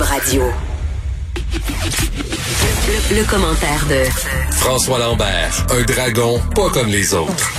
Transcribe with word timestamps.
Radio. 0.00 0.42
Le, 2.86 3.16
le 3.16 3.30
commentaire 3.30 3.84
de 3.88 4.04
François 4.52 4.98
Lambert, 4.98 5.66
un 5.70 5.82
dragon 5.84 6.40
pas 6.54 6.68
comme 6.70 6.88
les 6.88 7.14
autres. 7.14 7.52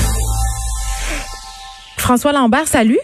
François 1.98 2.34
Lambert, 2.34 2.68
salut. 2.68 3.00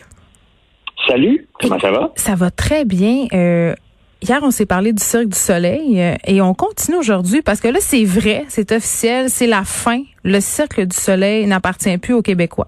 Salut, 1.07 1.47
comment 1.59 1.79
ça 1.79 1.91
va? 1.91 2.11
Ça 2.15 2.35
va 2.35 2.51
très 2.51 2.85
bien. 2.85 3.27
Euh, 3.33 3.73
hier, 4.21 4.39
on 4.43 4.51
s'est 4.51 4.65
parlé 4.65 4.93
du 4.93 5.03
Cirque 5.03 5.29
du 5.29 5.37
Soleil 5.37 6.01
euh, 6.01 6.15
et 6.25 6.41
on 6.41 6.53
continue 6.53 6.97
aujourd'hui 6.97 7.41
parce 7.41 7.59
que 7.59 7.67
là, 7.67 7.79
c'est 7.81 8.03
vrai, 8.03 8.45
c'est 8.49 8.71
officiel, 8.71 9.29
c'est 9.29 9.47
la 9.47 9.63
fin. 9.63 10.03
Le 10.23 10.39
Cirque 10.39 10.81
du 10.81 10.95
Soleil 10.95 11.47
n'appartient 11.47 11.97
plus 11.97 12.13
aux 12.13 12.21
Québécois. 12.21 12.67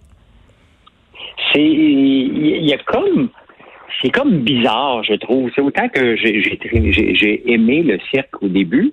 C'est, 1.51 1.61
il 1.61 2.65
y 2.65 2.73
a 2.73 2.77
comme, 2.79 3.29
c'est 4.03 4.11
comme 4.11 4.39
bizarre, 4.39 5.03
je 5.03 5.13
trouve. 5.13 5.49
C'est 5.55 5.61
autant 5.61 5.87
que 5.87 6.15
j'ai, 6.15 7.51
aimé 7.51 7.83
le 7.83 7.99
cirque 8.11 8.41
au 8.43 8.47
début, 8.47 8.91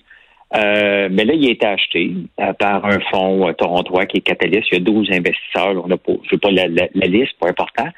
euh, 0.56 1.08
mais 1.10 1.24
là, 1.24 1.34
il 1.34 1.48
a 1.48 1.50
été 1.50 1.66
acheté 1.66 2.12
euh, 2.40 2.52
par 2.52 2.84
un 2.84 3.00
fonds 3.10 3.48
euh, 3.48 3.52
torontois 3.52 4.06
qui 4.06 4.18
est 4.18 4.20
Catalyst. 4.20 4.68
Il 4.70 4.78
y 4.78 4.80
a 4.80 4.84
12 4.84 5.10
investisseurs. 5.10 5.84
On 5.84 5.90
a 5.90 5.96
pas, 5.96 6.12
je 6.30 6.36
pas 6.36 6.50
la, 6.50 6.68
la, 6.68 6.88
la 6.94 7.06
liste, 7.06 7.32
pas 7.40 7.48
important. 7.48 7.88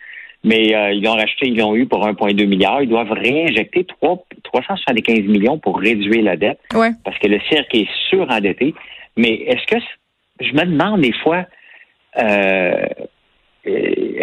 Mais 0.45 0.73
ils 0.97 1.03
l'ont 1.05 1.15
racheté, 1.15 1.47
ils 1.47 1.57
l'ont 1.57 1.77
eu 1.77 1.87
pour 1.87 2.05
1,2 2.05 2.47
milliard. 2.47 2.83
Ils 2.83 2.89
doivent 2.89 3.13
réinjecter 3.13 3.85
3, 3.85 4.25
375 4.43 5.21
millions 5.21 5.57
pour 5.57 5.79
réduire 5.79 6.25
la 6.25 6.37
dette. 6.37 6.59
Ouais. 6.75 6.91
parce 7.05 7.17
que 7.19 7.29
le 7.29 7.39
cirque 7.49 7.73
est 7.75 7.87
surendetté. 8.09 8.75
Mais 9.17 9.35
est-ce 9.47 9.65
que 9.67 9.81
je 10.41 10.53
me 10.53 10.65
demande 10.65 11.03
des 11.03 11.13
fois 11.13 11.47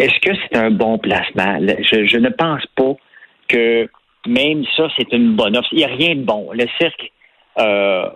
est-ce 0.00 0.18
que 0.20 0.34
c'est 0.34 0.56
un 0.56 0.70
bon 0.70 0.96
placement? 0.96 1.58
Je, 1.60 2.16
ne 2.16 2.30
pense 2.30 2.64
pas 2.74 2.94
que 3.48 3.86
même 4.26 4.64
ça, 4.74 4.88
c'est 4.96 5.12
une 5.12 5.36
bonne 5.36 5.56
offre. 5.56 5.68
Il 5.72 5.78
n'y 5.78 5.84
a 5.84 5.88
rien 5.88 6.14
de 6.14 6.22
bon. 6.22 6.48
Le 6.54 6.66
cirque 6.80 7.12
euh, 7.58 8.08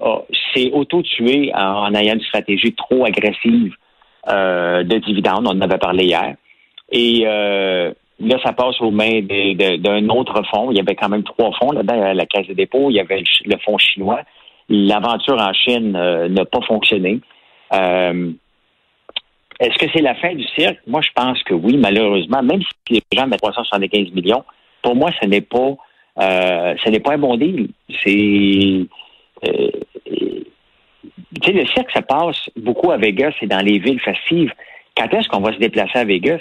s'est 0.54 0.70
auto-tué 0.72 1.52
en, 1.54 1.94
ayant 1.94 2.14
une 2.14 2.22
stratégie 2.22 2.74
trop 2.74 3.04
agressive 3.04 3.74
euh, 4.30 4.82
de 4.82 4.96
dividendes. 4.98 5.46
On 5.46 5.58
en 5.58 5.60
avait 5.60 5.76
parlé 5.76 6.04
hier. 6.04 6.36
Et 6.90 7.24
euh, 7.26 7.92
là, 8.18 8.36
ça 8.42 8.54
passe 8.54 8.80
aux 8.80 8.90
mains 8.90 9.20
des- 9.20 9.54
d'un 9.78 10.08
autre 10.08 10.42
fonds. 10.50 10.70
Il 10.70 10.78
y 10.78 10.80
avait 10.80 10.94
quand 10.94 11.10
même 11.10 11.24
trois 11.24 11.52
fonds 11.60 11.72
là-dedans. 11.72 12.14
La 12.14 12.24
Caisse 12.24 12.46
de 12.46 12.54
dépôt, 12.54 12.88
il 12.88 12.96
y 12.96 13.00
avait 13.00 13.18
le, 13.18 13.50
le 13.50 13.58
fonds 13.58 13.76
chinois. 13.76 14.20
L'aventure 14.70 15.38
en 15.38 15.52
Chine 15.52 15.92
n'a 15.92 16.44
pas 16.46 16.62
fonctionné. 16.62 17.20
Euh, 19.64 19.68
est-ce 19.68 19.78
que 19.78 19.90
c'est 19.94 20.02
la 20.02 20.14
fin 20.14 20.34
du 20.34 20.44
cirque? 20.56 20.78
Moi, 20.86 21.00
je 21.02 21.10
pense 21.14 21.42
que 21.42 21.54
oui, 21.54 21.76
malheureusement. 21.76 22.42
Même 22.42 22.62
si 22.62 22.94
les 22.94 23.18
gens 23.18 23.26
mettent 23.26 23.42
375 23.42 24.12
millions, 24.12 24.44
pour 24.82 24.94
moi, 24.94 25.10
ce 25.20 25.26
n'est 25.26 25.40
pas 25.40 25.74
euh, 26.20 26.74
n'est 26.86 27.00
pas 27.00 27.14
un 27.14 27.18
bon 27.18 27.36
deal. 27.36 27.68
C'est 28.02 28.86
euh, 29.46 29.70
tu 31.40 31.50
sais, 31.50 31.52
le 31.52 31.66
cirque, 31.66 31.90
ça 31.92 32.02
passe 32.02 32.48
beaucoup 32.56 32.90
à 32.90 32.96
Vegas 32.96 33.32
et 33.42 33.46
dans 33.46 33.64
les 33.64 33.78
villes 33.78 34.00
festives. 34.00 34.52
Quand 34.96 35.12
est-ce 35.12 35.28
qu'on 35.28 35.40
va 35.40 35.52
se 35.52 35.58
déplacer 35.58 35.98
à 35.98 36.04
Vegas? 36.04 36.40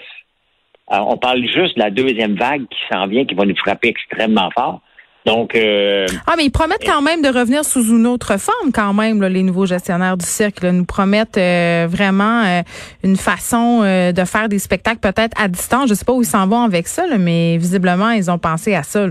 Alors, 0.87 1.09
on 1.09 1.17
parle 1.17 1.41
juste 1.45 1.75
de 1.75 1.79
la 1.79 1.89
deuxième 1.89 2.35
vague 2.35 2.67
qui 2.67 2.79
s'en 2.91 3.07
vient, 3.07 3.25
qui 3.25 3.33
va 3.33 3.45
nous 3.45 3.55
frapper 3.55 3.87
extrêmement 3.89 4.51
fort. 4.51 4.81
Donc, 5.25 5.55
euh, 5.55 6.05
Ah, 6.27 6.33
mais 6.35 6.45
ils 6.45 6.51
promettent 6.51 6.85
quand 6.85 7.01
même 7.01 7.21
de 7.21 7.29
revenir 7.29 7.63
sous 7.63 7.95
une 7.95 8.05
autre 8.07 8.37
forme, 8.37 8.71
quand 8.73 8.93
même, 8.93 9.21
là, 9.21 9.29
les 9.29 9.43
nouveaux 9.43 9.65
gestionnaires 9.65 10.17
du 10.17 10.25
cirque. 10.25 10.61
Là, 10.61 10.71
nous 10.71 10.83
promettent 10.85 11.37
euh, 11.37 11.87
vraiment 11.89 12.43
euh, 12.43 12.61
une 13.03 13.15
façon 13.15 13.81
euh, 13.83 14.11
de 14.11 14.25
faire 14.25 14.49
des 14.49 14.59
spectacles 14.59 14.99
peut-être 14.99 15.39
à 15.41 15.47
distance. 15.47 15.89
Je 15.89 15.93
sais 15.93 16.05
pas 16.05 16.13
où 16.13 16.21
ils 16.21 16.27
s'en 16.27 16.47
vont 16.47 16.63
avec 16.63 16.87
ça, 16.87 17.07
là, 17.07 17.17
mais 17.17 17.57
visiblement, 17.57 18.11
ils 18.11 18.29
ont 18.29 18.37
pensé 18.37 18.75
à 18.75 18.83
ça. 18.83 19.07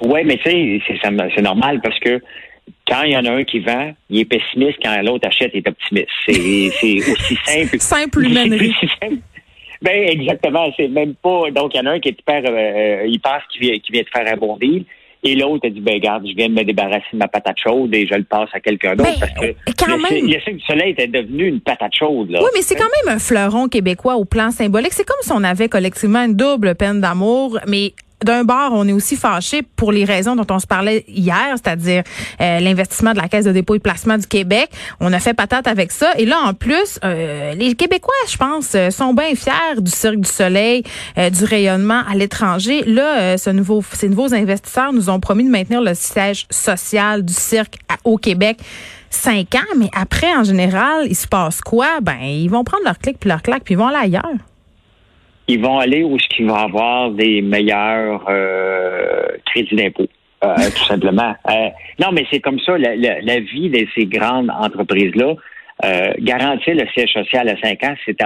Oui, 0.00 0.20
mais 0.24 0.36
tu 0.36 0.44
sais, 0.48 0.80
c'est 1.34 1.42
normal 1.42 1.80
parce 1.82 1.98
que 1.98 2.22
quand 2.86 3.02
il 3.02 3.12
y 3.12 3.16
en 3.16 3.24
a 3.24 3.32
un 3.32 3.42
qui 3.44 3.58
vend, 3.58 3.92
il 4.10 4.20
est 4.20 4.24
pessimiste, 4.24 4.78
quand 4.80 4.94
l'autre 5.02 5.26
achète, 5.26 5.50
il 5.54 5.58
est 5.58 5.68
optimiste. 5.68 6.08
C'est 6.24 7.10
aussi 7.10 7.36
simple. 7.44 7.78
Simple 7.80 8.24
humainerie. 8.26 8.74
Ben 9.80 10.08
exactement, 10.08 10.72
c'est 10.76 10.88
même 10.88 11.14
pas. 11.14 11.50
Donc 11.50 11.74
il 11.74 11.78
y 11.78 11.80
en 11.80 11.86
a 11.86 11.92
un 11.92 12.00
qui 12.00 12.08
est 12.08 12.18
hyper, 12.18 12.42
euh, 12.44 13.04
il 13.06 13.20
pense 13.20 13.42
qu'il 13.50 13.60
vient, 13.62 13.78
qu'il 13.78 13.92
vient 13.92 14.02
de 14.02 14.08
faire 14.08 14.32
un 14.32 14.36
bon 14.36 14.56
deal, 14.56 14.84
et 15.22 15.34
l'autre 15.34 15.66
a 15.66 15.70
dit 15.70 15.80
ben 15.80 15.94
regarde, 15.94 16.26
je 16.28 16.34
viens 16.34 16.48
de 16.48 16.54
me 16.54 16.64
débarrasser 16.64 17.04
de 17.12 17.18
ma 17.18 17.28
patate 17.28 17.58
chaude 17.58 17.94
et 17.94 18.06
je 18.06 18.14
le 18.14 18.24
passe 18.24 18.48
à 18.52 18.60
quelqu'un 18.60 18.94
d'autre 18.94 19.10
Ben, 19.10 19.20
parce 19.20 19.32
que 19.32 19.72
quand 19.78 19.96
le, 19.96 20.02
même. 20.02 20.26
le 20.26 20.52
du 20.52 20.60
Soleil 20.60 20.90
était 20.92 21.08
devenu 21.08 21.46
une 21.46 21.60
patate 21.60 21.94
chaude 21.94 22.30
là. 22.30 22.40
Oui, 22.42 22.48
mais 22.54 22.62
c'est 22.62 22.76
quand 22.76 22.88
même 23.04 23.16
un 23.16 23.18
fleuron 23.18 23.68
québécois 23.68 24.16
au 24.16 24.24
plan 24.24 24.50
symbolique. 24.50 24.92
C'est 24.92 25.06
comme 25.06 25.20
si 25.20 25.32
on 25.32 25.44
avait 25.44 25.68
collectivement 25.68 26.24
une 26.24 26.34
double 26.34 26.74
peine 26.74 27.00
d'amour, 27.00 27.58
mais 27.66 27.92
d'un 28.24 28.44
bord, 28.44 28.72
on 28.72 28.86
est 28.88 28.92
aussi 28.92 29.16
fâché 29.16 29.62
pour 29.62 29.92
les 29.92 30.04
raisons 30.04 30.36
dont 30.36 30.46
on 30.50 30.58
se 30.58 30.66
parlait 30.66 31.04
hier, 31.08 31.54
c'est-à-dire 31.54 32.02
euh, 32.40 32.60
l'investissement 32.60 33.12
de 33.12 33.18
la 33.18 33.28
Caisse 33.28 33.44
de 33.44 33.52
dépôt 33.52 33.74
et 33.74 33.78
placement 33.78 34.18
du 34.18 34.26
Québec. 34.26 34.70
On 35.00 35.12
a 35.12 35.18
fait 35.18 35.34
patate 35.34 35.66
avec 35.66 35.92
ça. 35.92 36.12
Et 36.16 36.26
là, 36.26 36.38
en 36.44 36.54
plus, 36.54 36.98
euh, 37.04 37.54
les 37.54 37.74
Québécois, 37.74 38.14
je 38.28 38.36
pense, 38.36 38.72
euh, 38.74 38.90
sont 38.90 39.14
bien 39.14 39.34
fiers 39.34 39.80
du 39.80 39.90
Cirque 39.90 40.20
du 40.20 40.28
Soleil, 40.28 40.82
euh, 41.16 41.30
du 41.30 41.44
rayonnement 41.44 42.02
à 42.10 42.14
l'étranger. 42.14 42.82
Là, 42.86 43.20
euh, 43.20 43.36
ce 43.36 43.50
nouveau, 43.50 43.84
ces 43.92 44.08
nouveaux 44.08 44.34
investisseurs 44.34 44.92
nous 44.92 45.10
ont 45.10 45.20
promis 45.20 45.44
de 45.44 45.50
maintenir 45.50 45.80
le 45.80 45.94
siège 45.94 46.46
social 46.50 47.24
du 47.24 47.34
cirque 47.34 47.76
au 48.04 48.16
Québec 48.16 48.58
cinq 49.10 49.54
ans, 49.54 49.74
mais 49.76 49.90
après, 49.94 50.34
en 50.34 50.44
général, 50.44 51.06
il 51.08 51.16
se 51.16 51.26
passe 51.26 51.60
quoi? 51.60 52.00
Ben, 52.02 52.20
ils 52.22 52.48
vont 52.48 52.64
prendre 52.64 52.84
leur 52.84 52.98
clic 52.98 53.18
puis 53.18 53.28
leur 53.28 53.42
claque, 53.42 53.64
puis 53.64 53.74
ils 53.74 53.78
vont 53.78 53.86
aller 53.86 54.16
ailleurs. 54.16 54.36
Ils 55.48 55.60
vont 55.60 55.78
aller 55.78 56.02
où 56.02 56.18
ce 56.18 56.28
qu'ils 56.28 56.46
vont 56.46 56.54
avoir 56.54 57.10
des 57.10 57.40
meilleurs 57.42 58.24
euh, 58.28 59.26
crédits 59.46 59.74
d'impôt, 59.76 60.06
euh, 60.44 60.54
tout 60.76 60.84
simplement. 60.84 61.34
Euh, 61.50 61.68
non, 61.98 62.08
mais 62.12 62.24
c'est 62.30 62.40
comme 62.40 62.60
ça, 62.60 62.76
la, 62.78 62.94
la- 62.96 63.20
la 63.22 63.40
vie 63.40 63.70
de 63.70 63.86
ces 63.94 64.06
grandes 64.06 64.50
entreprises-là. 64.50 65.34
Euh, 65.84 66.12
garantir 66.18 66.74
le 66.74 66.86
siège 66.92 67.12
social 67.12 67.48
à 67.48 67.56
cinq 67.62 67.84
ans, 67.84 67.94
c'est 68.04 68.16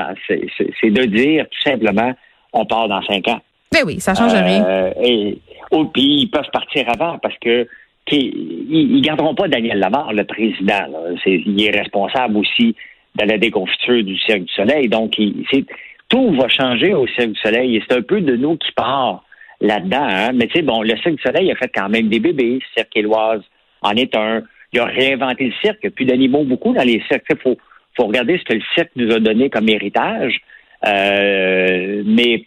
de 0.90 1.04
dire 1.04 1.44
tout 1.50 1.60
simplement, 1.70 2.12
on 2.54 2.64
part 2.64 2.88
dans 2.88 3.02
cinq 3.02 3.28
ans. 3.28 3.40
Ben 3.70 3.80
oui, 3.86 4.00
ça 4.00 4.14
change 4.14 4.32
rien. 4.32 4.64
Euh, 4.64 4.90
et, 5.02 5.38
oh, 5.70 5.84
puis 5.84 6.22
ils 6.22 6.30
peuvent 6.30 6.50
partir 6.52 6.84
avant 6.88 7.18
parce 7.18 7.36
que 7.38 7.66
qu'ils- 8.06 8.66
ils, 8.70 8.96
ils 8.96 9.02
garderont 9.02 9.34
pas 9.34 9.48
Daniel 9.48 9.78
Lamar, 9.80 10.12
le 10.14 10.24
président. 10.24 10.86
là. 10.90 10.98
C'est- 11.22 11.42
il 11.44 11.62
est 11.62 11.76
responsable 11.78 12.36
aussi 12.38 12.74
de 13.16 13.24
la 13.26 13.36
déconfiture 13.36 14.02
du 14.02 14.16
Cirque 14.18 14.44
du 14.44 14.52
Soleil. 14.54 14.88
Donc, 14.88 15.18
il- 15.18 15.44
c'est- 15.50 15.66
tout 16.12 16.30
va 16.34 16.46
changer 16.48 16.92
au 16.92 17.06
Cirque 17.06 17.32
du 17.32 17.40
Soleil. 17.40 17.76
Et 17.76 17.82
c'est 17.88 17.96
un 17.96 18.02
peu 18.02 18.20
de 18.20 18.36
nous 18.36 18.56
qui 18.58 18.70
part 18.72 19.24
là-dedans. 19.62 20.06
hein. 20.08 20.32
Mais 20.34 20.46
tu 20.46 20.56
sais, 20.58 20.62
bon, 20.62 20.82
le 20.82 20.94
Cirque 20.98 21.16
du 21.16 21.22
Soleil 21.22 21.50
a 21.50 21.56
fait 21.56 21.70
quand 21.74 21.88
même 21.88 22.08
des 22.08 22.20
bébés. 22.20 22.58
Cirque 22.76 22.94
Éloise 22.94 23.40
en 23.80 23.92
est 23.92 24.14
un. 24.14 24.42
Il 24.74 24.80
a 24.80 24.84
réinventé 24.84 25.44
le 25.44 25.52
cirque. 25.62 25.78
Il 25.82 25.86
n'y 25.86 25.92
a 25.92 25.96
plus 25.96 26.04
d'animaux 26.04 26.44
beaucoup 26.44 26.74
dans 26.74 26.82
les 26.82 27.02
cirques. 27.10 27.24
Il 27.30 27.38
faut, 27.38 27.56
faut 27.96 28.06
regarder 28.06 28.38
ce 28.38 28.44
que 28.44 28.54
le 28.54 28.62
cirque 28.74 28.90
nous 28.96 29.10
a 29.10 29.20
donné 29.20 29.48
comme 29.48 29.68
héritage. 29.68 30.38
Euh, 30.86 32.02
mais 32.04 32.44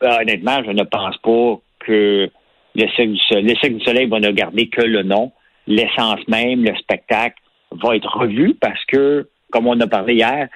honnêtement, 0.00 0.62
je 0.64 0.70
ne 0.70 0.84
pense 0.84 1.16
pas 1.18 1.60
que 1.80 2.30
le 2.74 2.88
Cirque 2.94 3.10
du 3.10 3.18
Soleil, 3.28 3.44
le 3.44 3.54
Cirque 3.56 3.74
du 3.74 3.84
Soleil 3.84 4.06
va 4.06 4.20
ne 4.20 4.30
garder 4.30 4.68
que 4.68 4.82
le 4.82 5.02
nom. 5.02 5.32
L'essence 5.66 6.20
même, 6.28 6.64
le 6.64 6.74
spectacle 6.76 7.36
va 7.72 7.96
être 7.96 8.16
revu 8.16 8.54
parce 8.54 8.84
que, 8.86 9.28
comme 9.50 9.66
on 9.66 9.78
a 9.80 9.86
parlé 9.88 10.14
hier, 10.14 10.48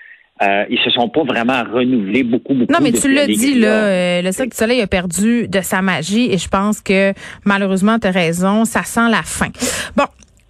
euh, 0.42 0.64
ils 0.70 0.78
se 0.78 0.90
sont 0.90 1.08
pas 1.08 1.22
vraiment 1.22 1.62
renouvelés 1.62 2.22
beaucoup, 2.22 2.54
beaucoup. 2.54 2.72
Non, 2.72 2.78
mais 2.82 2.92
tu 2.92 3.12
l'as 3.12 3.26
dit, 3.26 3.58
là, 3.58 3.68
euh, 3.68 4.22
le 4.22 4.32
Cirque 4.32 4.50
du 4.50 4.56
Soleil 4.56 4.80
a 4.80 4.86
perdu 4.86 5.46
de 5.48 5.60
sa 5.60 5.82
magie 5.82 6.32
et 6.32 6.38
je 6.38 6.48
pense 6.48 6.80
que 6.80 7.12
malheureusement, 7.44 7.98
tu 7.98 8.08
as 8.08 8.10
raison, 8.10 8.64
ça 8.64 8.82
sent 8.82 9.08
la 9.10 9.22
fin. 9.22 9.48
Bon, 9.96 10.04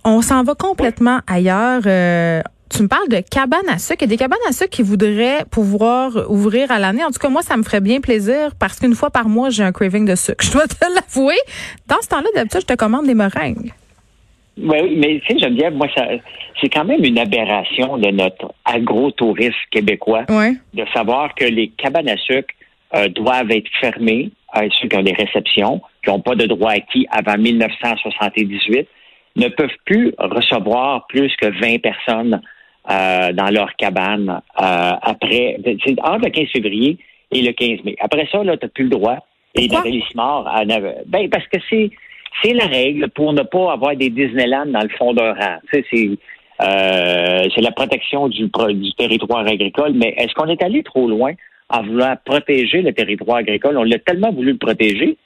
on 0.05 0.23
s'en 0.23 0.45
va 0.45 0.55
complètement 0.55 1.21
ailleurs. 1.27 1.83
Euh, 1.87 2.41
tu 2.71 2.83
me 2.83 2.89
parles 2.89 3.09
de 3.09 3.21
cabanes 3.21 3.69
à 3.69 3.79
sucre. 3.79 3.99
Il 4.01 4.03
y 4.03 4.05
a 4.05 4.09
des 4.09 4.17
cabanes 4.17 4.39
à 4.49 4.53
sucre 4.53 4.71
qui 4.71 4.83
voudraient 4.83 5.45
pouvoir 5.51 6.31
ouvrir 6.31 6.71
à 6.71 6.79
l'année. 6.79 7.05
En 7.05 7.11
tout 7.11 7.19
cas, 7.19 7.29
moi, 7.29 7.43
ça 7.43 7.57
me 7.59 7.63
ferait 7.63 7.83
bien 7.83 8.01
plaisir 8.01 8.55
parce 8.59 8.79
qu'une 8.79 8.95
fois 8.95 9.11
par 9.11 9.29
mois, 9.29 9.51
j'ai 9.51 9.63
un 9.63 9.73
craving 9.73 10.07
de 10.07 10.15
sucre. 10.15 10.43
Je 10.45 10.53
dois 10.53 10.67
te 10.67 10.77
l'avouer. 10.95 11.37
Dans 11.87 12.01
ce 12.03 12.09
temps-là, 12.09 12.29
d'habitude, 12.35 12.63
je 12.63 12.67
te 12.67 12.75
commande 12.75 13.07
des 13.07 13.15
meringues. 13.15 13.73
Oui, 14.59 14.79
oui, 14.83 14.97
mais 14.97 15.21
tu 15.21 15.33
sais, 15.33 15.39
Geneviève, 15.39 15.75
moi, 15.75 15.89
ça, 15.97 16.07
c'est 16.61 16.69
quand 16.69 16.85
même 16.85 17.05
une 17.05 17.19
aberration 17.19 17.97
de 17.97 18.11
notre 18.11 18.53
agro-tourisme 18.65 19.57
québécois 19.71 20.25
Ouais. 20.29 20.53
de 20.75 20.85
savoir 20.93 21.35
que 21.35 21.45
les 21.45 21.69
cabanes 21.69 22.09
à 22.09 22.17
sucre 22.19 22.55
euh, 22.95 23.09
doivent 23.09 23.51
être 23.51 23.71
fermées 23.81 24.31
à 24.53 24.63
ceux 24.81 24.89
qui 24.89 24.97
ont 24.97 25.03
des 25.03 25.15
réceptions 25.15 25.81
qui 26.05 26.11
n'ont 26.11 26.21
pas 26.21 26.35
de 26.35 26.47
droit 26.47 26.73
acquis 26.73 27.07
avant 27.11 27.39
1978, 27.39 28.87
ne 29.37 29.49
peuvent 29.49 29.71
plus 29.87 30.13
recevoir 30.19 31.07
plus 31.07 31.35
que 31.37 31.47
20 31.47 31.81
personnes 31.81 32.41
euh, 32.91 33.33
dans 33.33 33.49
leur 33.49 33.75
cabane 33.77 34.29
euh, 34.61 34.93
après, 35.01 35.57
c'est 35.65 35.99
entre 36.03 36.25
le 36.25 36.31
15 36.31 36.49
février 36.53 36.99
et 37.31 37.41
le 37.41 37.53
15 37.53 37.85
mai. 37.85 37.97
Après 38.01 38.29
ça, 38.31 38.43
là, 38.45 38.57
tu 38.57 38.67
n'as 38.67 38.71
plus 38.71 38.85
le 38.85 38.91
droit. 38.91 39.17
Et 39.55 39.69
Nathalie 39.69 40.03
Simard, 40.11 40.45
ben, 41.07 41.31
parce 41.31 41.47
que 41.47 41.59
c'est, 41.71 41.91
c'est 42.43 42.55
la 42.55 42.67
règle 42.67 43.09
pour 43.11 43.33
ne 43.33 43.43
pas 43.43 43.73
avoir 43.73 43.97
des 43.97 44.11
Disneyland 44.11 44.67
dans 44.67 44.83
le 44.83 44.89
fond 44.91 45.13
d'un 45.13 45.33
rang. 45.35 45.59
Euh, 46.63 47.49
c'est 47.55 47.61
la 47.61 47.73
protection 47.73 48.29
du, 48.29 48.49
territoire 48.97 49.47
agricole, 49.47 49.93
mais 49.95 50.15
est-ce 50.17 50.33
qu'on 50.35 50.49
est 50.49 50.63
allé 50.63 50.83
trop 50.83 51.09
loin 51.09 51.33
en 51.69 51.83
voulant 51.83 52.15
protéger 52.25 52.83
le 52.83 52.93
territoire 52.93 53.39
agricole? 53.39 53.77
On 53.77 53.83
l'a 53.83 53.99
tellement 53.99 54.33
voulu 54.33 54.53
le 54.53 54.59
protéger 54.59 55.17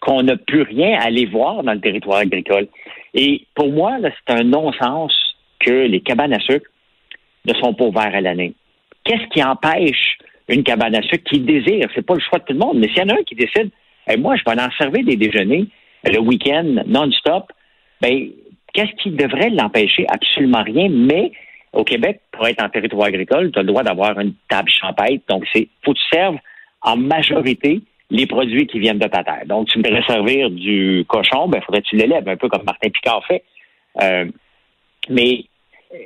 qu'on 0.00 0.22
n'a 0.22 0.36
plus 0.36 0.62
rien 0.62 0.98
à 0.98 1.04
aller 1.04 1.26
voir 1.26 1.62
dans 1.62 1.72
le 1.72 1.80
territoire 1.80 2.18
agricole. 2.18 2.66
Et 3.14 3.46
pour 3.54 3.70
moi, 3.70 3.96
c'est 4.02 4.34
un 4.34 4.44
non-sens 4.44 5.14
que 5.60 5.70
les 5.70 6.00
cabanes 6.00 6.34
à 6.34 6.40
sucre 6.40 6.68
ne 7.46 7.54
sont 7.54 7.72
pas 7.72 7.84
ouvertes 7.84 8.14
à 8.14 8.20
l'année. 8.20 8.54
Qu'est-ce 9.04 9.28
qui 9.28 9.42
empêche 9.42 10.18
une 10.48 10.64
cabane 10.64 10.96
à 10.96 11.02
sucre 11.02 11.24
qui 11.30 11.40
désire? 11.40 11.88
C'est 11.94 12.04
pas 12.04 12.14
le 12.14 12.20
choix 12.20 12.40
de 12.40 12.44
tout 12.44 12.52
le 12.52 12.58
monde, 12.58 12.78
mais 12.78 12.88
s'il 12.88 12.98
y 12.98 13.02
en 13.02 13.08
a 13.08 13.14
un 13.14 13.22
qui 13.24 13.36
décide, 13.36 13.70
et 14.10 14.16
moi, 14.16 14.34
je 14.36 14.42
vais 14.44 14.60
en 14.60 14.70
servir 14.72 15.04
des 15.04 15.16
déjeuners 15.16 15.66
le 16.04 16.18
week-end 16.18 16.82
non-stop, 16.86 17.52
ben, 18.00 18.28
qu'est-ce 18.72 18.92
qui 19.02 19.10
devrait 19.10 19.50
l'empêcher? 19.50 20.06
Absolument 20.08 20.62
rien, 20.62 20.88
mais 20.90 21.32
au 21.72 21.84
Québec, 21.84 22.20
pour 22.32 22.46
être 22.46 22.62
en 22.62 22.68
territoire 22.68 23.08
agricole, 23.08 23.50
tu 23.52 23.58
as 23.58 23.62
le 23.62 23.68
droit 23.68 23.82
d'avoir 23.82 24.18
une 24.18 24.34
table 24.48 24.68
champêtre. 24.68 25.24
Donc, 25.28 25.44
c'est 25.52 25.68
faut 25.84 25.92
que 25.92 25.98
tu 25.98 26.16
serves 26.16 26.36
en 26.82 26.96
majorité 26.96 27.80
les 28.10 28.26
produits 28.26 28.66
qui 28.66 28.78
viennent 28.78 28.98
de 28.98 29.08
ta 29.08 29.24
terre. 29.24 29.46
Donc, 29.46 29.68
tu 29.68 29.78
voudrais 29.78 30.02
servir 30.02 30.50
du 30.50 31.04
cochon, 31.08 31.48
ben, 31.48 31.62
faudrait 31.62 31.80
que 31.80 31.88
tu 31.88 31.96
l'élèves, 31.96 32.28
un 32.28 32.36
peu 32.36 32.48
comme 32.48 32.64
Martin 32.64 32.90
Picard 32.90 33.24
fait. 33.26 33.42
Euh, 34.02 34.26
mais 35.08 35.44
euh, 35.94 35.96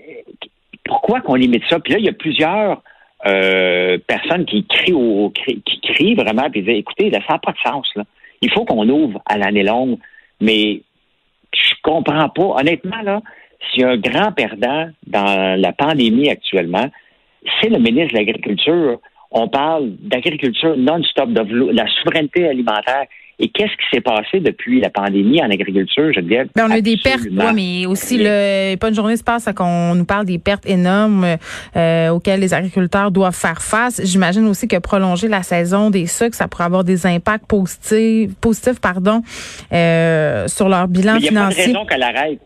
pourquoi 0.84 1.20
qu'on 1.20 1.34
limite 1.34 1.64
ça? 1.68 1.80
Puis 1.80 1.94
là, 1.94 1.98
il 1.98 2.04
y 2.04 2.08
a 2.08 2.12
plusieurs 2.12 2.82
euh, 3.26 3.98
personnes 4.06 4.44
qui 4.44 4.64
crient 4.66 4.92
au, 4.92 5.30
qui 5.30 5.80
crient 5.82 6.14
vraiment 6.14 6.48
puis 6.50 6.62
disent 6.62 6.78
écoutez, 6.78 7.10
ça 7.10 7.18
n'a 7.28 7.38
pas 7.38 7.52
de 7.52 7.58
sens. 7.58 7.88
Là. 7.96 8.04
Il 8.42 8.50
faut 8.50 8.64
qu'on 8.64 8.88
ouvre 8.88 9.20
à 9.26 9.38
l'année 9.38 9.62
longue, 9.62 9.98
mais 10.40 10.82
je 11.52 11.74
comprends 11.82 12.28
pas. 12.28 12.60
Honnêtement, 12.60 13.02
là, 13.02 13.20
s'il 13.70 13.82
y 13.82 13.84
a 13.84 13.90
un 13.90 13.96
grand 13.96 14.32
perdant 14.32 14.90
dans 15.06 15.60
la 15.60 15.72
pandémie 15.72 16.30
actuellement, 16.30 16.90
c'est 17.60 17.68
le 17.68 17.78
ministre 17.78 18.12
de 18.12 18.18
l'Agriculture 18.18 18.98
on 19.30 19.48
parle 19.48 19.90
d'agriculture 20.00 20.76
non-stop, 20.76 21.30
de 21.30 21.72
la 21.72 21.86
souveraineté 21.88 22.48
alimentaire. 22.48 23.06
Et 23.38 23.50
qu'est-ce 23.50 23.72
qui 23.72 23.84
s'est 23.92 24.00
passé 24.00 24.40
depuis 24.40 24.80
la 24.80 24.88
pandémie 24.88 25.42
en 25.42 25.50
agriculture, 25.50 26.10
je 26.10 26.20
Ben, 26.20 26.48
on 26.58 26.70
a 26.70 26.80
des 26.80 26.96
pertes, 26.96 27.26
oui, 27.30 27.52
mais 27.54 27.86
aussi, 27.86 28.16
le, 28.18 28.76
pas 28.76 28.88
une 28.88 28.94
journée 28.94 29.16
se 29.16 29.24
passe 29.24 29.46
qu'on 29.54 29.94
nous 29.94 30.06
parle 30.06 30.24
des 30.24 30.38
pertes 30.38 30.66
énormes 30.66 31.36
euh, 31.76 32.08
auxquelles 32.08 32.40
les 32.40 32.54
agriculteurs 32.54 33.10
doivent 33.10 33.36
faire 33.36 33.60
face. 33.60 34.00
J'imagine 34.02 34.46
aussi 34.46 34.68
que 34.68 34.78
prolonger 34.78 35.28
la 35.28 35.42
saison 35.42 35.90
des 35.90 36.06
sucres, 36.06 36.34
ça 36.34 36.48
pourrait 36.48 36.64
avoir 36.64 36.82
des 36.82 37.06
impacts 37.06 37.46
positifs, 37.46 38.34
positifs 38.40 38.80
pardon, 38.80 39.22
euh, 39.70 40.48
sur 40.48 40.70
leur 40.70 40.88
bilan 40.88 41.20
financier. 41.20 41.26
Il 41.28 41.32
n'y 41.32 41.36
a 41.36 41.40
pas 41.42 41.50
de 41.50 41.56
raison 41.56 41.86
qu'elle 41.86 42.02
arrête 42.02 42.40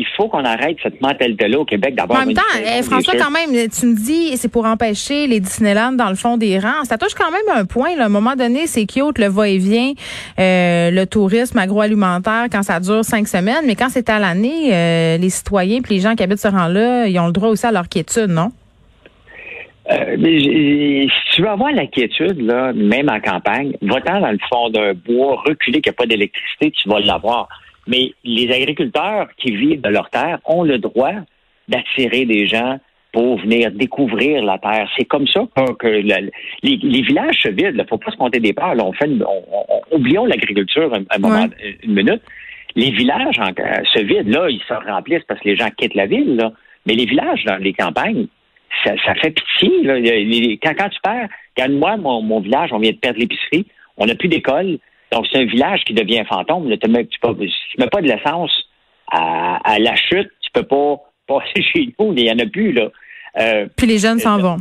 il 0.00 0.06
faut 0.16 0.28
qu'on 0.28 0.44
arrête 0.44 0.78
cette 0.82 1.00
mentalité-là 1.02 1.60
au 1.60 1.64
Québec 1.66 1.94
d'avoir. 1.94 2.22
En 2.22 2.26
même 2.26 2.34
temps, 2.34 2.42
eh, 2.58 2.82
François, 2.82 3.14
quand 3.18 3.30
même, 3.30 3.50
tu 3.68 3.86
me 3.86 3.94
dis 3.94 4.36
c'est 4.36 4.50
pour 4.50 4.64
empêcher 4.64 5.26
les 5.26 5.40
Disneyland 5.40 5.92
dans 5.92 6.08
le 6.08 6.14
fond 6.14 6.38
des 6.38 6.58
rangs. 6.58 6.84
Ça 6.84 6.96
touche 6.96 7.14
quand 7.14 7.30
même 7.30 7.58
un 7.60 7.66
point. 7.66 7.94
Là. 7.96 8.04
À 8.04 8.06
un 8.06 8.08
moment 8.08 8.34
donné, 8.34 8.66
c'est 8.66 8.86
cute 8.86 9.18
le 9.18 9.26
va-et-vient, 9.26 9.92
euh, 10.38 10.90
le 10.90 11.04
tourisme 11.04 11.58
agroalimentaire 11.58 12.46
quand 12.50 12.62
ça 12.62 12.80
dure 12.80 13.04
cinq 13.04 13.28
semaines, 13.28 13.64
mais 13.66 13.74
quand 13.74 13.90
c'est 13.90 14.08
à 14.08 14.18
l'année, 14.18 14.74
euh, 14.74 15.18
les 15.18 15.30
citoyens 15.30 15.82
puis 15.82 15.96
les 15.96 16.00
gens 16.00 16.14
qui 16.14 16.22
habitent 16.22 16.38
ce 16.38 16.48
rang-là, 16.48 17.06
ils 17.06 17.18
ont 17.18 17.26
le 17.26 17.32
droit 17.32 17.50
aussi 17.50 17.66
à 17.66 17.72
leur 17.72 17.88
quiétude, 17.88 18.30
non? 18.30 18.50
Euh, 19.90 20.16
si 20.16 21.34
tu 21.34 21.42
veux 21.42 21.48
avoir 21.48 21.72
la 21.72 21.86
quiétude, 21.86 22.40
là, 22.40 22.72
même 22.72 23.10
en 23.10 23.20
campagne, 23.20 23.72
va-t'en 23.82 24.20
dans 24.20 24.30
le 24.30 24.38
fond 24.48 24.70
d'un 24.70 24.94
bois, 24.94 25.42
reculé 25.44 25.80
qu'il 25.80 25.90
n'y 25.90 25.96
a 25.96 25.98
pas 25.98 26.06
d'électricité, 26.06 26.70
tu 26.70 26.88
vas 26.88 27.00
l'avoir. 27.00 27.48
Mais 27.90 28.12
les 28.22 28.50
agriculteurs 28.52 29.28
qui 29.36 29.50
vivent 29.50 29.80
de 29.80 29.88
leur 29.88 30.08
terre 30.10 30.38
ont 30.44 30.62
le 30.62 30.78
droit 30.78 31.14
d'attirer 31.68 32.24
des 32.24 32.46
gens 32.46 32.78
pour 33.12 33.40
venir 33.40 33.72
découvrir 33.72 34.44
la 34.44 34.58
terre. 34.58 34.88
C'est 34.96 35.06
comme 35.06 35.26
ça 35.26 35.40
que, 35.80 35.88
les, 35.88 37.02
villages 37.02 37.42
se 37.42 37.48
vident. 37.48 37.70
Il 37.70 37.78
ne 37.78 37.84
faut 37.84 37.98
pas 37.98 38.12
se 38.12 38.16
compter 38.16 38.38
des 38.38 38.52
peurs. 38.52 38.74
on 38.78 38.92
fait 38.92 39.10
oublions 39.90 40.24
l'agriculture 40.24 40.92
un, 40.94 41.18
moment, 41.18 41.46
une 41.82 41.94
minute. 41.94 42.22
Les 42.76 42.92
villages 42.92 43.40
se 43.92 44.02
vident. 44.02 44.30
Là, 44.30 44.48
ils 44.48 44.62
se 44.68 44.74
remplissent 44.74 45.24
parce 45.26 45.40
que 45.40 45.48
les 45.48 45.56
gens 45.56 45.68
quittent 45.76 45.96
la 45.96 46.06
ville. 46.06 46.40
Mais 46.86 46.94
les 46.94 47.06
villages 47.06 47.44
dans 47.44 47.56
les 47.56 47.72
campagnes, 47.72 48.28
ça, 48.84 48.94
fait 49.16 49.32
pitié. 49.32 50.58
quand, 50.62 50.74
quand 50.78 50.88
tu 50.88 51.00
perds, 51.02 51.28
regarde 51.56 51.72
moi, 51.72 51.96
mon, 51.96 52.22
mon 52.22 52.38
village, 52.38 52.72
on 52.72 52.78
vient 52.78 52.92
de 52.92 52.96
perdre 52.96 53.18
l'épicerie, 53.18 53.66
on 53.96 54.06
n'a 54.06 54.14
plus 54.14 54.28
d'école, 54.28 54.78
donc, 55.12 55.26
c'est 55.30 55.38
un 55.38 55.44
village 55.44 55.82
qui 55.84 55.94
devient 55.94 56.24
fantôme. 56.28 56.68
tu 56.78 56.88
ne 56.88 56.96
mets 56.96 57.88
pas 57.90 58.00
de 58.00 58.06
l'essence 58.06 58.52
à, 59.10 59.78
la 59.78 59.96
chute, 59.96 60.30
tu 60.40 60.50
peux 60.52 60.62
pas 60.62 60.96
passer 61.26 61.62
chez 61.62 61.94
nous, 61.98 62.12
il 62.16 62.24
n'y 62.24 62.30
en 62.30 62.38
a 62.38 62.46
plus. 62.46 62.72
Là. 62.72 62.88
Euh, 63.38 63.66
Puis 63.76 63.86
les 63.86 63.98
jeunes 63.98 64.18
s'en 64.18 64.38
euh, 64.38 64.42
vont. 64.42 64.56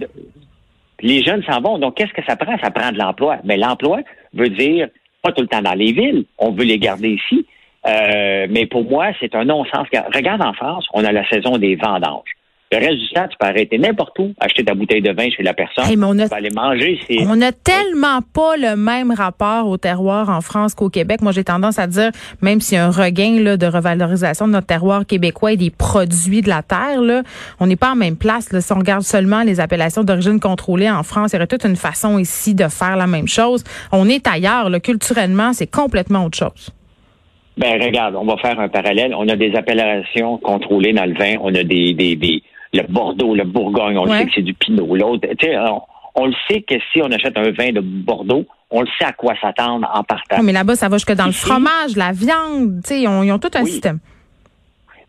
Les 1.02 1.24
jeunes 1.24 1.44
s'en 1.44 1.62
vont. 1.62 1.78
Donc, 1.78 1.96
qu'est-ce 1.96 2.14
que 2.14 2.24
ça 2.28 2.36
prend? 2.36 2.58
Ça 2.60 2.72
prend 2.72 2.92
de 2.92 2.98
l'emploi. 2.98 3.38
Mais 3.44 3.58
l'emploi 3.58 4.00
veut 4.34 4.50
dire 4.50 4.88
pas 5.22 5.32
tout 5.32 5.42
le 5.42 5.48
temps 5.48 5.62
dans 5.62 5.74
les 5.74 5.92
villes. 5.92 6.26
On 6.38 6.52
veut 6.52 6.66
les 6.66 6.78
garder 6.80 7.10
ici. 7.10 7.46
Euh, 7.88 8.48
mais 8.50 8.66
pour 8.66 8.84
moi, 8.84 9.12
c'est 9.20 9.34
un 9.36 9.46
non-sens. 9.46 9.88
Regarde 10.14 10.42
en 10.42 10.54
France, 10.54 10.86
on 10.94 11.04
a 11.04 11.12
la 11.12 11.28
saison 11.30 11.58
des 11.58 11.76
vendanges. 11.76 12.36
Le 12.72 12.78
reste 12.78 13.00
du 13.00 13.10
temps, 13.10 13.28
tu 13.28 13.36
peux 13.40 13.48
arrêter 13.48 13.80
n'importe 13.80 14.20
où, 14.20 14.32
acheter 14.40 14.64
ta 14.64 14.76
bouteille 14.76 15.02
de 15.02 15.12
vin 15.12 15.28
chez 15.36 15.42
la 15.42 15.56
personne. 15.56 15.86
on 16.04 16.20
a, 16.20 16.24
tu 16.24 16.30
peux 16.30 16.36
aller 16.36 16.52
manger. 16.56 17.00
On 17.28 17.36
n'a 17.36 17.52
tellement 17.52 18.20
pas 18.22 18.58
le 18.58 18.76
même 18.76 19.12
rapport 19.12 19.68
au 19.68 19.78
terroir 19.78 20.30
en 20.30 20.42
France 20.42 20.76
qu'au 20.76 20.90
Québec. 20.90 21.22
Moi, 21.24 21.32
j'ai 21.32 21.44
tendance 21.44 21.80
à 21.80 21.88
dire, 21.88 22.12
même 22.44 22.62
s'il 22.62 22.76
y 22.76 22.78
a 22.78 22.86
un 22.86 22.92
regain 22.92 23.42
là, 23.42 23.58
de 23.58 23.66
revalorisation 23.66 24.46
de 24.46 24.52
notre 24.52 24.68
terroir 24.68 25.08
québécois 25.08 25.54
et 25.54 25.58
des 25.58 25.72
produits 25.72 26.44
de 26.44 26.50
la 26.50 26.62
terre, 26.62 27.02
là, 27.02 27.24
on 27.60 27.66
n'est 27.66 27.76
pas 27.76 27.94
en 27.94 27.96
même 27.96 28.18
place. 28.18 28.54
Là. 28.54 28.62
Si 28.62 28.72
on 28.72 28.78
regarde 28.78 29.02
seulement 29.02 29.42
les 29.42 29.60
appellations 29.60 30.04
d'origine 30.04 30.40
contrôlée 30.40 30.92
en 30.92 31.02
France, 31.02 31.32
il 31.32 31.38
y 31.38 31.40
aurait 31.40 31.48
toute 31.48 31.66
une 31.66 31.76
façon 31.76 32.20
ici 32.20 32.54
de 32.54 32.68
faire 32.68 32.98
la 32.98 33.08
même 33.08 33.28
chose. 33.28 33.64
On 33.92 34.08
est 34.08 34.28
ailleurs. 34.28 34.70
Là. 34.70 34.80
Culturellement, 34.80 35.54
c'est 35.54 35.72
complètement 35.72 36.24
autre 36.26 36.38
chose. 36.38 36.70
Ben 37.58 37.82
regarde, 37.82 38.16
on 38.16 38.26
va 38.26 38.38
faire 38.38 38.60
un 38.60 38.70
parallèle. 38.70 39.16
On 39.18 39.28
a 39.28 39.36
des 39.36 39.56
appellations 39.56 40.38
contrôlées 40.38 40.94
dans 40.94 41.06
le 41.06 41.16
vin. 41.16 41.34
On 41.42 41.54
a 41.56 41.64
des, 41.64 41.94
des, 41.96 42.16
des 42.16 42.44
le 42.74 42.84
Bordeaux, 42.88 43.36
le 43.36 43.44
Bourgogne, 43.44 43.98
on 43.98 44.08
sait 44.08 44.26
que 44.26 44.32
c'est 44.36 44.42
du 44.42 44.54
Pinot. 44.54 44.96
L'autre, 44.96 45.28
on, 45.44 45.82
on 46.16 46.26
le 46.28 46.34
sait 46.48 46.62
que 46.62 46.76
si 46.92 47.02
on 47.02 47.12
achète 47.12 47.38
un 47.38 47.52
vin 47.52 47.72
de 47.72 47.82
Bordeaux, 47.82 48.46
on 48.72 48.82
le 48.82 48.88
sait 49.00 49.06
à 49.06 49.14
quoi 49.14 49.34
s'attendre 49.42 49.90
en 49.94 50.04
partant. 50.04 50.44
mais 50.44 50.52
là-bas, 50.52 50.76
ça 50.76 50.90
va 50.90 50.98
jusque 50.98 51.14
dans 51.14 51.26
le 51.26 51.32
fromage, 51.32 51.96
la 51.96 52.12
viande, 52.12 52.82
ils 52.92 53.08
ont, 53.08 53.24
ils 53.24 53.32
ont 53.32 53.40
tout 53.40 53.52
un 53.56 53.66
système. 53.66 54.00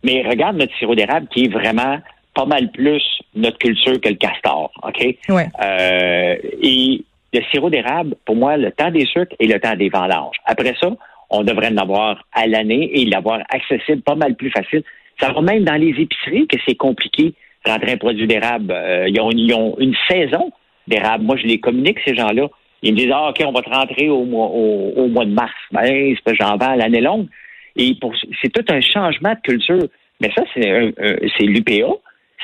Mais 0.02 0.22
regarde 0.26 0.56
notre 0.56 0.74
sirop 0.78 0.94
d'érable 0.94 1.26
qui 1.28 1.44
est 1.44 1.48
vraiment 1.48 1.98
pas 2.34 2.46
mal 2.46 2.70
plus 2.70 3.02
notre 3.34 3.58
culture 3.58 4.00
que 4.00 4.08
le 4.08 4.14
castor, 4.14 4.70
OK? 4.82 5.16
Ouais. 5.28 5.48
Euh, 5.62 6.36
et 6.62 7.04
le 7.32 7.40
sirop 7.50 7.68
d'érable, 7.70 8.14
pour 8.24 8.36
moi, 8.36 8.56
le 8.56 8.72
temps 8.72 8.90
des 8.90 9.04
sucres 9.04 9.34
et 9.38 9.46
le 9.46 9.60
temps 9.60 9.76
des 9.76 9.88
vendanges. 9.90 10.36
Après 10.46 10.74
ça, 10.80 10.88
on 11.28 11.42
devrait 11.44 11.68
en 11.68 11.76
avoir 11.76 12.24
à 12.32 12.46
l'année 12.46 12.90
et 12.98 13.04
l'avoir 13.04 13.40
accessible 13.50 14.02
pas 14.02 14.14
mal 14.14 14.36
plus 14.36 14.50
facile. 14.50 14.82
Ça 15.20 15.32
va 15.32 15.42
même 15.42 15.64
dans 15.64 15.74
les 15.74 15.90
épiceries 15.90 16.46
que 16.46 16.56
c'est 16.66 16.76
compliqué 16.76 17.34
rentrer 17.64 17.92
un 17.92 17.96
produit 17.96 18.26
d'érable. 18.26 18.72
Euh, 18.72 19.08
ils, 19.08 19.20
ont, 19.20 19.76
une 19.78 19.94
saison 20.08 20.52
d'érable. 20.86 21.24
Moi, 21.24 21.36
je 21.36 21.46
les 21.46 21.60
communique, 21.60 21.98
ces 22.04 22.14
gens-là. 22.14 22.48
Ils 22.82 22.94
me 22.94 22.98
disent, 22.98 23.12
ah, 23.12 23.30
OK, 23.30 23.42
on 23.46 23.52
va 23.52 23.62
te 23.62 23.70
rentrer 23.70 24.08
au 24.08 24.24
mois, 24.24 24.48
au, 24.48 25.06
mois 25.08 25.24
de 25.24 25.32
mars. 25.32 25.52
Ben, 25.70 26.14
c'est 26.26 26.34
j'en 26.36 26.56
vends 26.56 26.74
l'année 26.74 27.00
longue. 27.00 27.26
Et 27.76 27.94
c'est 28.42 28.50
tout 28.50 28.64
un 28.72 28.80
changement 28.80 29.34
de 29.34 29.40
culture. 29.40 29.86
Mais 30.20 30.30
ça, 30.34 30.42
c'est 30.54 31.44
l'UPA, 31.44 31.92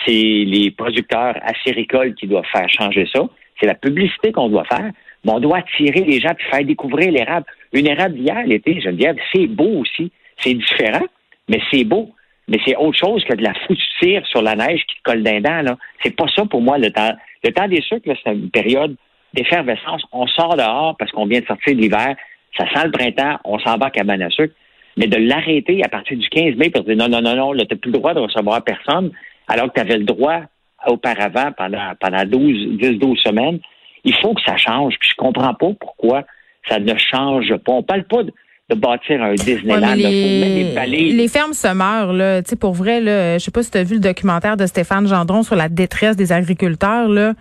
c'est 0.04 0.12
les 0.12 0.70
producteurs 0.70 1.36
acéricoles 1.42 2.14
qui 2.14 2.26
doivent 2.26 2.46
faire 2.52 2.68
changer 2.68 3.08
ça. 3.12 3.22
C'est 3.58 3.66
la 3.66 3.74
publicité 3.74 4.32
qu'on 4.32 4.48
doit 4.48 4.64
faire. 4.64 4.90
Mais 5.24 5.32
on 5.32 5.40
doit 5.40 5.58
attirer 5.58 6.04
les 6.04 6.20
gens 6.20 6.32
et 6.38 6.50
faire 6.50 6.64
découvrir 6.64 7.10
l'érable. 7.10 7.46
Une 7.72 7.86
érable 7.86 8.14
d'hier, 8.14 8.46
l'été, 8.46 8.80
Geneviève, 8.80 9.16
c'est 9.34 9.46
beau 9.46 9.80
aussi. 9.80 10.12
C'est 10.38 10.54
différent, 10.54 11.04
mais 11.48 11.60
c'est 11.70 11.84
beau 11.84 12.12
mais 12.48 12.58
c'est 12.64 12.76
autre 12.76 12.98
chose 12.98 13.24
que 13.24 13.34
de 13.34 13.42
la 13.42 13.54
fouture 13.66 14.26
sur 14.26 14.42
la 14.42 14.54
neige 14.54 14.82
qui 14.86 14.96
te 14.96 15.02
colle 15.02 15.22
d'un 15.22 15.40
dent. 15.40 15.62
Là. 15.62 15.76
C'est 16.02 16.14
pas 16.14 16.26
ça 16.34 16.44
pour 16.44 16.60
moi 16.60 16.78
le 16.78 16.90
temps. 16.90 17.12
Le 17.42 17.52
temps 17.52 17.68
des 17.68 17.82
sucres, 17.82 18.16
c'est 18.22 18.32
une 18.32 18.50
période 18.50 18.96
d'effervescence. 19.34 20.02
On 20.12 20.26
sort 20.26 20.56
dehors 20.56 20.96
parce 20.98 21.10
qu'on 21.10 21.26
vient 21.26 21.40
de 21.40 21.46
sortir 21.46 21.74
de 21.74 21.80
l'hiver. 21.80 22.14
Ça 22.56 22.64
sent 22.72 22.86
le 22.86 22.92
printemps, 22.92 23.38
on 23.44 23.56
va 23.56 23.76
à 23.80 23.90
cabane 23.90 24.22
à 24.22 24.30
sucre. 24.30 24.54
Mais 24.96 25.06
de 25.06 25.18
l'arrêter 25.18 25.84
à 25.84 25.88
partir 25.88 26.16
du 26.16 26.28
15 26.28 26.54
mai 26.56 26.70
pour 26.70 26.84
dire 26.84 26.96
non, 26.96 27.08
non, 27.08 27.20
non, 27.20 27.36
non, 27.36 27.52
là, 27.52 27.64
t'as 27.68 27.76
plus 27.76 27.90
le 27.90 27.98
droit 27.98 28.14
de 28.14 28.20
recevoir 28.20 28.64
personne, 28.64 29.10
alors 29.46 29.66
que 29.68 29.74
tu 29.74 29.80
avais 29.80 29.98
le 29.98 30.04
droit 30.04 30.42
auparavant 30.86 31.52
pendant, 31.52 31.92
pendant 32.00 32.24
12, 32.24 32.78
10, 32.78 32.98
12 32.98 33.18
semaines. 33.18 33.58
Il 34.04 34.14
faut 34.14 34.32
que 34.32 34.40
ça 34.42 34.56
change. 34.56 34.94
Puis 34.98 35.10
je 35.10 35.16
comprends 35.16 35.52
pas 35.52 35.70
pourquoi 35.78 36.24
ça 36.68 36.78
ne 36.78 36.94
change 36.96 37.54
pas. 37.58 37.72
On 37.72 37.82
parle 37.82 38.04
pas 38.04 38.22
de, 38.22 38.32
de 38.68 38.74
bâtir 38.74 39.22
un 39.22 39.34
Disneyland. 39.34 39.94
les, 39.94 41.12
les 41.12 41.28
fermes 41.28 41.52
se 41.52 41.72
meurent, 41.72 42.12
là. 42.12 42.42
Tu 42.42 42.50
sais, 42.50 42.56
pour 42.56 42.72
vrai, 42.72 43.00
là, 43.00 43.38
je 43.38 43.44
sais 43.44 43.52
pas 43.52 43.62
si 43.62 43.70
tu 43.70 43.78
as 43.78 43.84
vu 43.84 43.94
le 43.94 44.00
documentaire 44.00 44.56
de 44.56 44.66
Stéphane 44.66 45.06
Gendron 45.06 45.42
sur 45.44 45.54
la 45.54 45.68
détresse 45.68 46.16
des 46.16 46.32
agriculteurs, 46.32 47.08
là. 47.08 47.34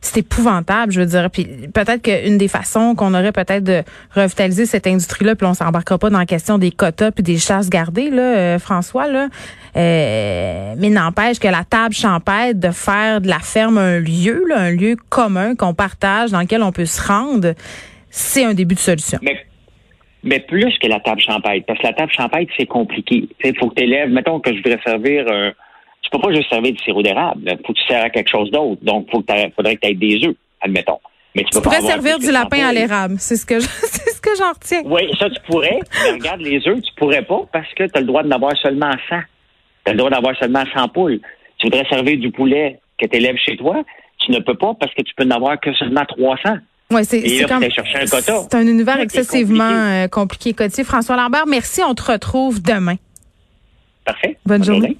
C'est 0.00 0.18
épouvantable, 0.18 0.92
je 0.92 1.00
veux 1.00 1.06
dire. 1.06 1.28
Puis 1.30 1.44
peut-être 1.74 2.02
qu'une 2.02 2.38
des 2.38 2.46
façons 2.46 2.94
qu'on 2.94 3.14
aurait 3.14 3.32
peut-être 3.32 3.64
de 3.64 3.82
revitaliser 4.14 4.64
cette 4.64 4.86
industrie-là, 4.86 5.34
puis 5.34 5.46
on 5.46 5.54
s'embarquera 5.54 5.98
pas 5.98 6.10
dans 6.10 6.20
la 6.20 6.26
question 6.26 6.56
des 6.56 6.70
quotas 6.70 7.10
puis 7.10 7.24
des 7.24 7.38
chasses 7.38 7.68
gardées, 7.68 8.10
là, 8.10 8.22
euh, 8.22 8.58
François, 8.58 9.08
là. 9.08 9.28
Euh, 9.76 10.74
mais 10.76 10.90
n'empêche 10.90 11.40
que 11.40 11.48
la 11.48 11.64
table 11.64 11.94
champêtre 11.94 12.60
de 12.60 12.70
faire 12.70 13.20
de 13.20 13.28
la 13.28 13.40
ferme 13.40 13.78
un 13.78 13.98
lieu, 13.98 14.44
là, 14.48 14.60
un 14.60 14.70
lieu 14.70 14.96
commun 15.08 15.56
qu'on 15.56 15.74
partage, 15.74 16.30
dans 16.30 16.40
lequel 16.40 16.62
on 16.62 16.72
peut 16.72 16.86
se 16.86 17.02
rendre, 17.02 17.54
c'est 18.10 18.44
un 18.44 18.54
début 18.54 18.74
de 18.74 18.80
solution. 18.80 19.18
Mais, 19.22 19.47
mais 20.22 20.40
plus 20.40 20.76
que 20.78 20.86
la 20.88 21.00
table 21.00 21.20
champêtre, 21.20 21.64
parce 21.66 21.78
que 21.80 21.86
la 21.86 21.92
table 21.92 22.12
champêtre, 22.12 22.52
c'est 22.56 22.66
compliqué. 22.66 23.28
Il 23.44 23.56
faut 23.58 23.68
que 23.68 23.74
tu 23.76 23.82
élèves, 23.84 24.10
mettons 24.10 24.40
que 24.40 24.50
je 24.52 24.56
voudrais 24.56 24.80
servir 24.84 25.26
un. 25.30 25.52
Tu 26.02 26.10
peux 26.10 26.18
pas 26.20 26.32
juste 26.32 26.48
servir 26.48 26.72
du 26.72 26.78
sirop 26.82 27.02
d'érable. 27.02 27.42
Il 27.46 27.58
faut 27.66 27.72
que 27.72 27.78
tu 27.78 27.86
sers 27.86 28.04
à 28.04 28.10
quelque 28.10 28.30
chose 28.30 28.50
d'autre. 28.50 28.80
Donc, 28.82 29.06
il 29.08 29.10
faut 29.10 29.20
que 29.20 29.26
t'aies- 29.26 29.50
faudrait 29.54 29.76
que 29.76 29.80
tu 29.82 29.88
aies 29.88 29.94
des 29.94 30.26
œufs, 30.26 30.34
admettons. 30.60 30.98
Mais 31.34 31.42
tu, 31.42 31.50
Tu 31.50 31.56
peux 31.58 31.62
pas 31.62 31.64
pourrais 31.70 31.76
avoir 31.78 31.92
servir 31.92 32.18
du 32.18 32.30
lapin 32.32 32.66
à 32.66 32.72
l'érable, 32.72 33.14
c'est 33.18 33.36
ce 33.36 33.44
que 33.44 33.60
je- 33.60 33.66
c'est 33.68 34.10
ce 34.10 34.20
que 34.20 34.30
j'en 34.38 34.52
retiens. 34.52 34.82
Oui, 34.84 35.02
ça, 35.18 35.28
tu 35.28 35.40
pourrais. 35.42 35.78
Mais 36.04 36.12
regarde, 36.12 36.40
les 36.40 36.66
œufs, 36.66 36.80
tu 36.80 36.92
pourrais 36.96 37.22
pas 37.22 37.42
parce 37.52 37.72
que 37.74 37.84
tu 37.84 37.90
as 37.94 38.00
le 38.00 38.06
droit 38.06 38.22
d'en 38.22 38.30
avoir 38.36 38.56
seulement 38.58 38.90
100. 39.10 39.20
Tu 39.84 39.90
as 39.90 39.92
le 39.92 39.98
droit 39.98 40.10
d'avoir 40.10 40.36
seulement 40.38 40.64
100 40.74 40.88
poules. 40.88 41.20
Tu 41.58 41.66
voudrais 41.66 41.84
servir 41.88 42.16
du 42.18 42.30
poulet 42.30 42.80
que 42.98 43.06
tu 43.06 43.16
élèves 43.16 43.36
chez 43.36 43.56
toi, 43.56 43.82
tu 44.18 44.32
ne 44.32 44.38
peux 44.40 44.54
pas 44.54 44.74
parce 44.80 44.92
que 44.94 45.02
tu 45.02 45.12
peux 45.14 45.24
n'en 45.24 45.36
avoir 45.36 45.60
que 45.60 45.72
seulement 45.74 46.04
300. 46.04 46.56
Ouais, 46.90 47.04
c'est 47.04 47.20
chercher 47.70 47.98
un 47.98 48.06
quota. 48.06 48.46
c'est 48.50 48.54
un 48.56 48.66
univers 48.66 48.96
Ouais, 48.96 49.02
excessivement 49.02 49.64
compliqué. 49.68 49.78
euh, 50.04 50.08
compliqué. 50.08 50.84
François 50.84 51.16
Lambert, 51.16 51.46
merci, 51.46 51.82
on 51.86 51.94
te 51.94 52.02
retrouve 52.10 52.62
demain. 52.62 52.96
Parfait. 54.04 54.38
Bonne 54.46 54.64
journée. 54.64 54.96